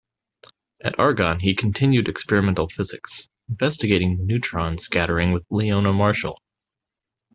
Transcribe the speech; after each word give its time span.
At 0.83 0.97
Argonne 0.97 1.41
he 1.41 1.53
continued 1.53 2.09
experimental 2.09 2.67
physics, 2.67 3.27
investigating 3.49 4.25
neutron 4.25 4.79
scattering 4.79 5.31
with 5.31 5.45
Leona 5.51 5.93
Marshall. 5.93 6.41